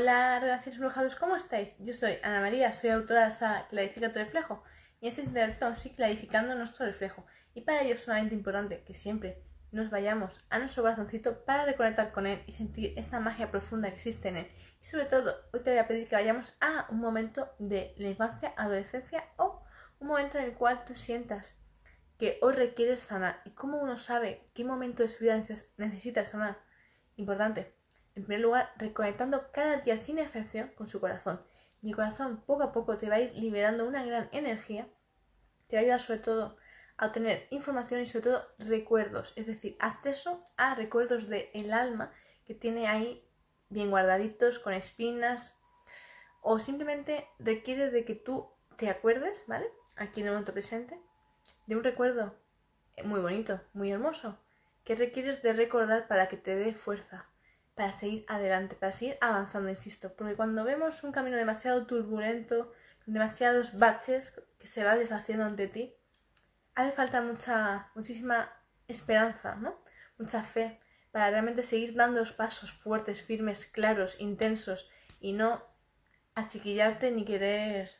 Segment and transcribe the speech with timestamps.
[0.00, 1.76] Hola, relaciones embrujados, ¿cómo estáis?
[1.78, 4.64] Yo soy Ana María, soy autora de Clarifica tu reflejo
[4.98, 7.26] y en este intelecto vamos clarificando nuestro reflejo.
[7.52, 9.42] Y para ello es sumamente importante que siempre
[9.72, 13.96] nos vayamos a nuestro corazoncito para reconectar con él y sentir esa magia profunda que
[13.96, 14.50] existe en él.
[14.80, 18.08] Y sobre todo, hoy te voy a pedir que vayamos a un momento de la
[18.08, 19.62] infancia, adolescencia o
[19.98, 21.52] un momento en el cual tú sientas
[22.16, 23.42] que hoy requieres sanar.
[23.44, 25.38] ¿Y cómo uno sabe qué momento de su vida
[25.76, 26.56] necesita sanar?
[27.16, 27.78] Importante
[28.20, 31.40] en primer lugar, reconectando cada día sin excepción con su corazón.
[31.80, 34.88] Y el corazón poco a poco te va a ir liberando una gran energía.
[35.66, 36.58] Te va a ayudar sobre todo
[36.98, 42.12] a obtener información y sobre todo recuerdos, es decir, acceso a recuerdos del alma
[42.46, 43.26] que tiene ahí
[43.70, 45.56] bien guardaditos, con espinas,
[46.42, 49.66] o simplemente requiere de que tú te acuerdes, ¿vale?
[49.96, 51.00] Aquí en el momento presente,
[51.66, 52.34] de un recuerdo
[53.02, 54.38] muy bonito, muy hermoso,
[54.84, 57.29] que requieres de recordar para que te dé fuerza,
[57.80, 60.12] para seguir adelante, para seguir avanzando, insisto.
[60.14, 65.66] Porque cuando vemos un camino demasiado turbulento, con demasiados baches que se va deshaciendo ante
[65.66, 65.94] ti,
[66.74, 68.52] hace falta mucha, muchísima
[68.86, 69.80] esperanza, ¿no?
[70.18, 70.78] Mucha fe
[71.10, 75.64] para realmente seguir dando los pasos fuertes, firmes, claros, intensos y no
[76.34, 77.90] achiquillarte ni querer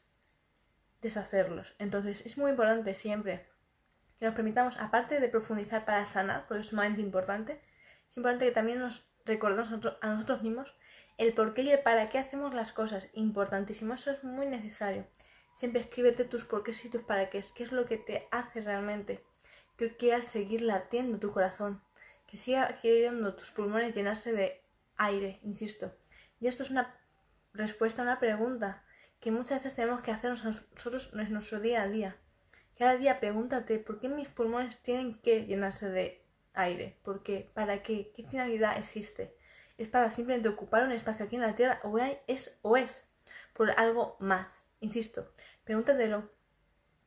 [1.01, 1.75] deshacerlos.
[1.79, 3.49] Entonces es muy importante siempre
[4.19, 7.63] que nos permitamos, aparte de profundizar para sanar, porque es sumamente importante,
[8.11, 10.75] es importante que también nos recordemos a nosotros mismos
[11.17, 13.09] el por qué y el para qué hacemos las cosas.
[13.13, 15.07] Importantísimo, eso es muy necesario.
[15.55, 18.61] Siempre escríbete tus por qué y tus para qué, qué es lo que te hace
[18.61, 19.25] realmente.
[19.77, 21.83] Que quieras seguir latiendo tu corazón,
[22.27, 24.63] que siga queriendo tus pulmones llenarse de
[24.97, 25.95] aire, insisto.
[26.41, 26.99] Y esto es una
[27.53, 28.83] respuesta a una pregunta
[29.21, 32.17] que muchas veces tenemos que hacernos nosotros en nuestro día a día.
[32.79, 36.20] Cada día pregúntate por qué mis pulmones tienen que llenarse de
[36.55, 36.99] aire.
[37.03, 37.51] ¿Por qué?
[37.55, 38.13] ¿Para qué?
[38.15, 39.37] ¿Qué finalidad existe?
[39.79, 43.05] ¿Es para simplemente ocupar un espacio aquí en la Tierra o es o es
[43.55, 44.63] por algo más?
[44.81, 45.33] Insisto,
[45.65, 46.31] pregúntatelo.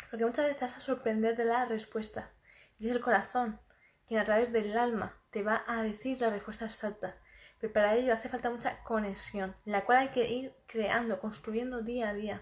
[0.10, 2.32] Porque muchas veces te vas a sorprender de la respuesta.
[2.80, 3.60] Y es el corazón
[4.08, 7.18] quien a través del alma te va a decir la respuesta exacta.
[7.60, 12.10] Pero para ello hace falta mucha conexión, la cual hay que ir creando, construyendo día
[12.10, 12.42] a día.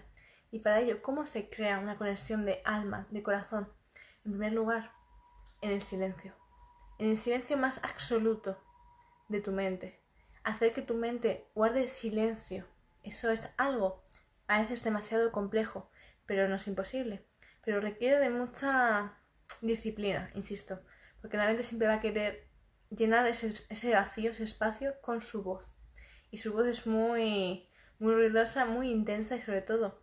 [0.50, 3.72] Y para ello, ¿cómo se crea una conexión de alma, de corazón?
[4.24, 4.92] En primer lugar,
[5.60, 6.41] en el silencio
[6.98, 8.58] en el silencio más absoluto
[9.28, 10.00] de tu mente.
[10.44, 12.66] Hacer que tu mente guarde silencio.
[13.02, 14.02] Eso es algo
[14.46, 15.90] a veces demasiado complejo,
[16.26, 17.24] pero no es imposible.
[17.64, 19.18] Pero requiere de mucha
[19.60, 20.80] disciplina, insisto,
[21.20, 22.48] porque la mente siempre va a querer
[22.90, 25.74] llenar ese, ese vacío, ese espacio con su voz.
[26.30, 30.02] Y su voz es muy, muy ruidosa, muy intensa y sobre todo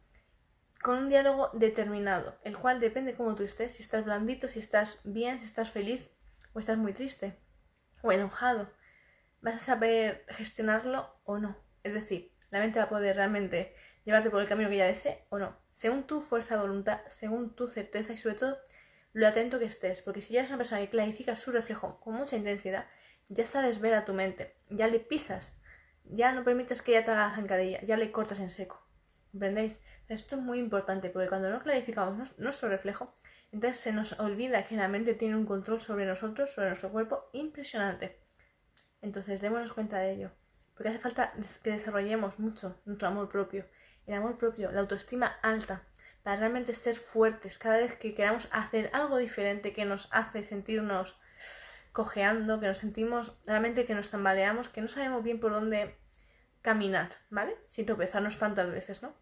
[0.81, 4.99] con un diálogo determinado, el cual depende cómo tú estés, si estás blandito, si estás
[5.03, 6.09] bien, si estás feliz,
[6.53, 7.37] o estás muy triste
[8.01, 8.71] o enojado,
[9.41, 11.57] vas a saber gestionarlo o no.
[11.83, 15.25] Es decir, la mente va a poder realmente llevarte por el camino que ya desee
[15.29, 15.57] o no.
[15.73, 18.57] Según tu fuerza de voluntad, según tu certeza y sobre todo
[19.13, 20.01] lo atento que estés.
[20.01, 22.87] Porque si ya eres una persona que clarifica su reflejo con mucha intensidad,
[23.27, 25.53] ya sabes ver a tu mente, ya le pisas,
[26.03, 28.81] ya no permites que ella te haga zancadilla, ya le cortas en seco.
[29.31, 29.79] ¿Comprendéis?
[30.07, 33.13] Esto es muy importante porque cuando no clarificamos nuestro reflejo,
[33.51, 37.29] entonces se nos olvida que la mente tiene un control sobre nosotros, sobre nuestro cuerpo,
[37.33, 38.19] impresionante.
[39.01, 40.31] Entonces démonos cuenta de ello.
[40.73, 41.33] Porque hace falta
[41.63, 43.65] que desarrollemos mucho nuestro amor propio.
[44.05, 45.83] El amor propio, la autoestima alta,
[46.23, 51.17] para realmente ser fuertes cada vez que queramos hacer algo diferente que nos hace sentirnos
[51.91, 55.97] cojeando, que nos sentimos realmente que nos tambaleamos, que no sabemos bien por dónde
[56.61, 57.57] caminar, ¿vale?
[57.67, 59.15] Sin tropezarnos tantas veces, ¿no?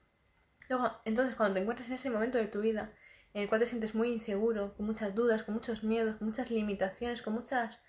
[0.70, 2.94] Luego, entonces, cuando te encuentres en ese momento de tu vida
[3.34, 6.50] en el cual te sientes muy inseguro, con muchas dudas, con muchos miedos, con muchas
[6.52, 7.80] limitaciones, con muchas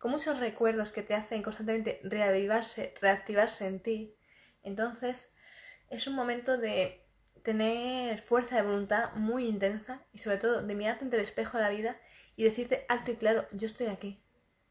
[0.00, 4.16] con muchos recuerdos que te hacen constantemente reavivarse, reactivarse en ti.
[4.62, 5.28] Entonces,
[5.90, 7.06] es un momento de
[7.42, 11.64] tener fuerza de voluntad muy intensa y sobre todo de mirarte ante el espejo de
[11.64, 12.00] la vida
[12.34, 14.22] y decirte alto y claro, yo estoy aquí.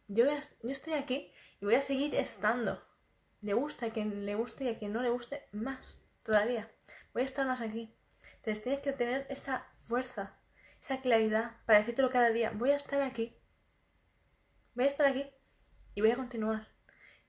[0.08, 1.32] Yo, yo estoy aquí
[1.62, 2.84] y voy a seguir estando.
[3.42, 6.72] Le gusta a quien le guste y a quien no le guste más todavía.
[7.14, 7.94] Voy a estar más aquí.
[8.38, 10.38] Entonces tienes que tener esa fuerza,
[10.80, 12.52] esa claridad para decírtelo cada día.
[12.52, 13.36] Voy a estar aquí.
[14.76, 15.26] Voy a estar aquí
[15.96, 16.68] y voy a continuar.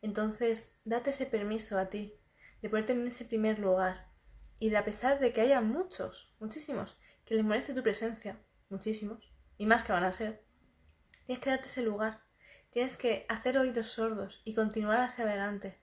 [0.02, 2.14] Entonces, date ese permiso a ti
[2.60, 4.08] de ponerte en ese primer lugar.
[4.58, 9.32] Y de a pesar de que haya muchos, muchísimos, que les moleste tu presencia, muchísimos,
[9.56, 10.44] y más que van a ser,
[11.24, 12.22] tienes que darte ese lugar.
[12.70, 15.80] Tienes que hacer oídos sordos y continuar hacia adelante.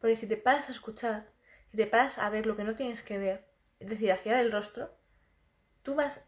[0.00, 1.30] Porque si te paras a escuchar,
[1.70, 3.46] si te paras a ver lo que no tienes que ver,
[3.78, 4.98] es decir, a girar el rostro,
[5.84, 6.20] tú vas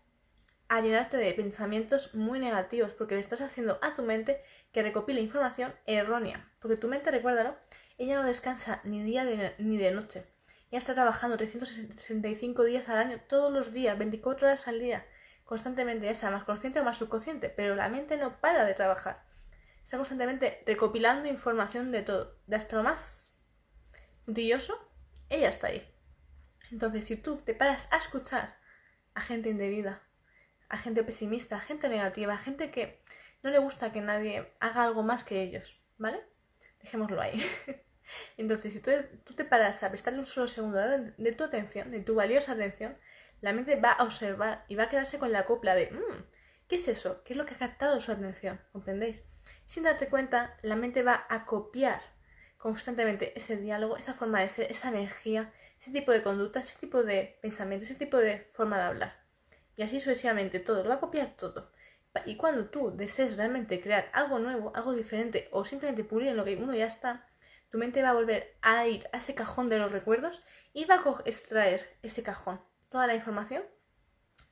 [0.69, 4.43] a llenarte de pensamientos muy negativos porque le estás haciendo a tu mente
[4.73, 6.49] que recopile información errónea.
[6.61, 7.56] Porque tu mente, recuérdalo,
[7.99, 9.25] Ella no descansa ni día
[9.58, 10.25] ni de noche.
[10.70, 15.06] Ella está trabajando 365 días al año, todos los días, 24 horas al día,
[15.44, 19.25] constantemente, ya sea más consciente o más subconsciente, pero la mente no para de trabajar.
[19.85, 23.41] Está constantemente recopilando información de todo, de hasta lo más
[24.26, 24.76] brilloso,
[25.31, 25.88] ella está ahí.
[26.73, 28.59] Entonces, si tú te paras a escuchar
[29.16, 30.02] a gente indebida,
[30.68, 33.02] a gente pesimista, a gente negativa, a gente que
[33.42, 36.22] no le gusta que nadie haga algo más que ellos, ¿vale?
[36.80, 37.42] Dejémoslo ahí.
[38.36, 38.90] Entonces, si tú,
[39.34, 42.96] te paras a prestarle un solo segundo de, tu atención, de tu valiosa atención,
[43.40, 46.24] la mente va a observar y va a quedarse con la copla de, mmm,
[46.68, 47.24] ¿qué es eso?
[47.24, 48.60] ¿Qué es lo que ha captado su atención?
[48.70, 49.22] ¿Comprendéis?
[49.64, 52.02] Sin darte cuenta, la mente va a copiar
[52.72, 57.02] constantemente ese diálogo, esa forma de ser, esa energía, ese tipo de conducta, ese tipo
[57.02, 59.24] de pensamiento, ese tipo de forma de hablar.
[59.76, 61.70] Y así sucesivamente todo, lo va a copiar todo.
[62.24, 66.44] Y cuando tú desees realmente crear algo nuevo, algo diferente o simplemente pulir en lo
[66.44, 67.28] que uno ya está,
[67.70, 70.40] tu mente va a volver a ir a ese cajón de los recuerdos
[70.72, 73.62] y va a extraer ese cajón, toda la información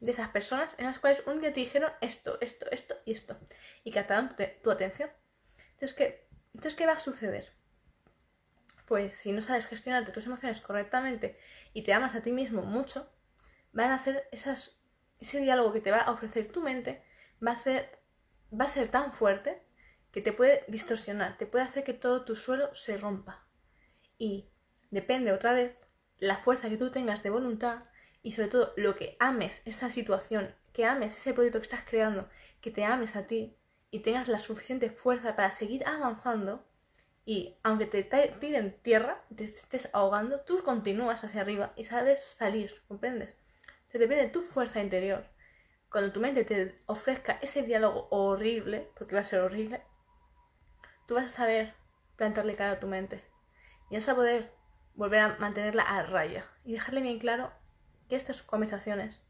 [0.00, 3.36] de esas personas en las cuales un día te dijeron esto, esto, esto y esto
[3.82, 5.10] y captaron tu atención.
[5.72, 7.52] Entonces ¿qué, entonces, ¿qué va a suceder?
[8.86, 11.38] Pues si no sabes gestionarte tus emociones correctamente
[11.72, 13.10] y te amas a ti mismo mucho,
[13.72, 17.04] van a hacer ese diálogo que te va a ofrecer tu mente,
[17.44, 17.98] va a, hacer,
[18.58, 19.62] va a ser tan fuerte
[20.12, 23.46] que te puede distorsionar, te puede hacer que todo tu suelo se rompa.
[24.16, 24.48] Y
[24.90, 25.76] depende otra vez
[26.18, 27.84] la fuerza que tú tengas de voluntad
[28.22, 32.28] y sobre todo lo que ames esa situación, que ames ese proyecto que estás creando,
[32.60, 33.56] que te ames a ti
[33.90, 36.66] y tengas la suficiente fuerza para seguir avanzando,
[37.26, 42.82] y aunque te tiren tierra, te estés ahogando, tú continúas hacia arriba y sabes salir,
[42.86, 43.34] ¿comprendes?
[43.88, 45.26] Se depende de tu fuerza interior.
[45.90, 49.82] Cuando tu mente te ofrezca ese diálogo horrible, porque va a ser horrible,
[51.06, 51.74] tú vas a saber
[52.16, 53.24] plantarle cara a tu mente.
[53.90, 54.52] Y vas a poder
[54.94, 57.52] volver a mantenerla a raya y dejarle bien claro
[58.08, 59.24] que estas conversaciones,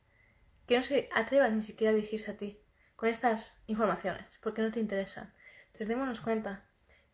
[0.67, 2.61] que no se atrevan ni siquiera a dirigirse a ti
[2.96, 5.32] con estas informaciones, porque no te interesan.
[5.67, 6.64] Entonces démonos cuenta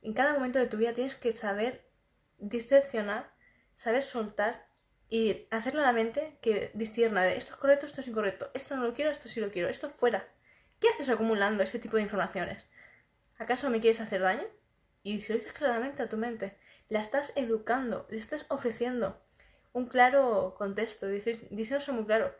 [0.03, 1.89] en cada momento de tu vida tienes que saber
[2.39, 3.33] diseccionar,
[3.77, 4.67] saber soltar
[5.09, 8.77] y hacerle a la mente que discierna de esto es correcto, esto es incorrecto, esto
[8.77, 10.29] no lo quiero, esto sí lo quiero, esto fuera.
[10.79, 12.67] ¿Qué haces acumulando este tipo de informaciones?
[13.39, 14.45] ¿Acaso me quieres hacer daño?
[15.03, 16.57] Y si lo dices claramente a tu mente,
[16.89, 19.21] la estás educando, le estás ofreciendo
[19.73, 22.35] un claro contexto, diciéndose muy claro.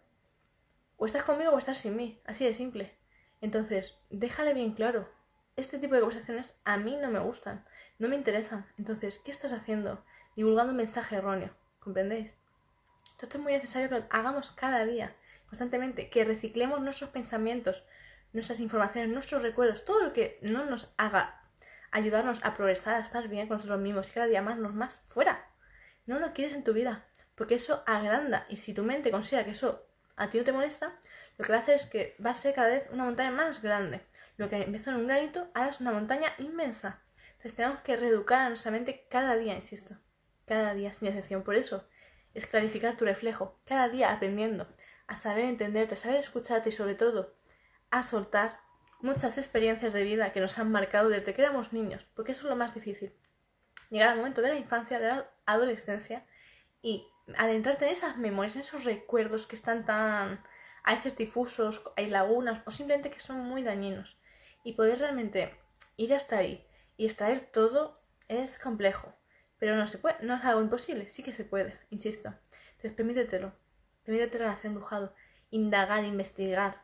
[0.97, 2.97] O estás conmigo o estás sin mí, así de simple.
[3.41, 5.09] Entonces, déjale bien claro,
[5.61, 7.65] este tipo de conversaciones a mí no me gustan,
[7.99, 8.67] no me interesan.
[8.79, 10.05] Entonces, ¿qué estás haciendo?
[10.37, 12.33] Divulgando un mensaje erróneo, ¿comprendéis?
[13.21, 15.15] Esto es muy necesario que lo hagamos cada día,
[15.49, 17.85] constantemente, que reciclemos nuestros pensamientos,
[18.33, 21.43] nuestras informaciones, nuestros recuerdos, todo lo que no nos haga
[21.91, 25.47] ayudarnos a progresar, a estar bien con nosotros mismos y cada día más, más, fuera.
[26.07, 29.53] No lo quieres en tu vida, porque eso agranda y si tu mente considera que
[29.53, 29.87] eso
[30.17, 30.99] a ti no te molesta,
[31.39, 33.63] lo que va a hacer es que va a ser cada vez una montaña más
[33.63, 34.03] grande.
[34.41, 37.03] Lo que empezó en un granito ahora es una montaña inmensa.
[37.33, 39.99] Entonces tenemos que reeducar a nuestra mente cada día, insisto.
[40.47, 41.43] Cada día, sin excepción.
[41.43, 41.87] Por eso
[42.33, 43.61] es clarificar tu reflejo.
[43.67, 44.67] Cada día aprendiendo
[45.07, 47.35] a saber entenderte, a saber escucharte y sobre todo
[47.91, 48.61] a soltar
[49.03, 52.07] muchas experiencias de vida que nos han marcado desde que éramos niños.
[52.15, 53.13] Porque eso es lo más difícil.
[53.91, 56.25] Llegar al momento de la infancia, de la adolescencia
[56.81, 57.07] y
[57.37, 60.43] adentrarte en esas memorias, en esos recuerdos que están tan
[60.83, 64.17] hay certifusos, hay lagunas o simplemente que son muy dañinos.
[64.65, 65.55] Y poder realmente
[65.97, 67.95] ir hasta ahí y extraer todo
[68.29, 69.15] es complejo.
[69.59, 72.35] Pero no se puede, no es algo imposible, sí que se puede, insisto.
[72.71, 73.53] Entonces permítetelo,
[74.05, 75.15] permítetelo hacer embrujado,
[75.51, 76.83] indagar, investigar,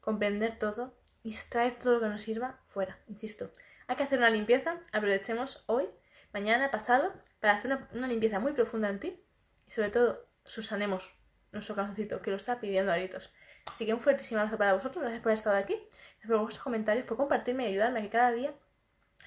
[0.00, 3.50] comprender todo y extraer todo lo que nos sirva fuera, insisto.
[3.86, 5.88] Hay que hacer una limpieza, aprovechemos hoy,
[6.32, 9.20] mañana, pasado, para hacer una, limpieza muy profunda en ti
[9.66, 11.12] y sobre todo susanemos
[11.50, 13.32] nuestro corazoncito, que lo está pidiendo a gritos.
[13.70, 16.62] Así que un fuertísimo abrazo para vosotros, gracias por haber estado aquí, gracias por vuestros
[16.62, 18.52] comentarios, por compartirme y ayudarme a que cada día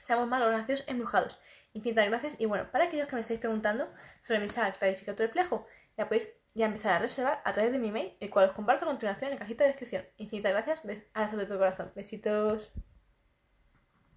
[0.01, 1.39] seamos más los embrujados.
[1.73, 3.89] Infinitas gracias y bueno, para aquellos que me estáis preguntando
[4.21, 7.79] sobre mi saga Clarifica tu reflejo, ya podéis ya empezar a reservar a través de
[7.79, 10.05] mi mail, el cual os comparto a continuación en la cajita de descripción.
[10.17, 10.81] Infinitas gracias,
[11.13, 12.71] abrazo de todo corazón, besitos.